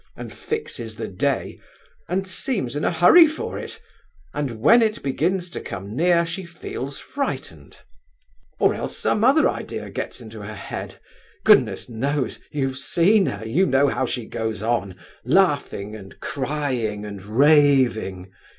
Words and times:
and 0.17 0.33
fixes 0.33 0.95
the 0.95 1.07
day, 1.07 1.59
and 2.09 2.25
seems 2.25 2.75
in 2.75 2.83
a 2.83 2.91
hurry 2.91 3.27
for 3.27 3.59
it, 3.59 3.79
and 4.33 4.59
when 4.59 4.81
it 4.81 5.03
begins 5.03 5.47
to 5.47 5.61
come 5.61 5.95
near 5.95 6.25
she 6.25 6.43
feels 6.43 6.97
frightened; 6.97 7.77
or 8.57 8.73
else 8.73 8.97
some 8.97 9.23
other 9.23 9.47
idea 9.47 9.91
gets 9.91 10.19
into 10.19 10.41
her 10.41 10.55
head—goodness 10.55 11.87
knows! 11.87 12.39
you've 12.49 12.79
seen 12.79 13.27
her—you 13.27 13.67
know 13.67 13.89
how 13.89 14.03
she 14.03 14.25
goes 14.25 14.63
on—laughing 14.63 15.95
and 15.95 16.19
crying 16.19 17.05
and 17.05 17.21
raving! 17.23 18.31